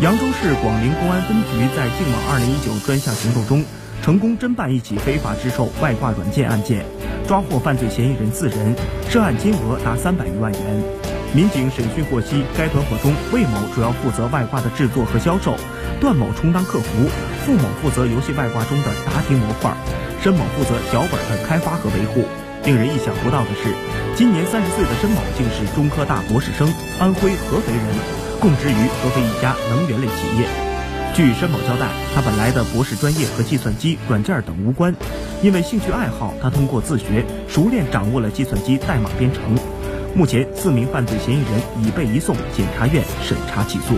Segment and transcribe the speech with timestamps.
[0.00, 3.62] 扬州市广陵公安分局在“净网 ”2019 专项行动中，
[4.00, 6.86] 成功侦办一起非法制售外挂软件案件，
[7.28, 8.74] 抓获犯罪嫌疑人四人，
[9.10, 10.60] 涉案金额达三百余万元。
[11.34, 15.54] 民警审讯获悉，该团伙中魏某主要负责外挂的制作和销售，
[16.00, 17.04] 段某充当客服，
[17.44, 19.70] 付某负责游戏外挂中的答题模块，
[20.22, 22.24] 申某负责脚本的开发和维护。
[22.64, 23.68] 令人意想不到的是，
[24.16, 28.19] 今年三十岁的申某竟是中科大博士生，安徽合肥人。
[28.40, 30.48] 供职于合肥一家能源类企业。
[31.14, 34.94] 据申某交代，他本来的博士专业和计算机、软件等无关，
[35.42, 39.42] 因为兴趣爱好，他通过自学熟练掌握了计算机代码编程。
[40.14, 43.94] 目前，四名犯罪嫌疑人已被移送检察院审查起诉。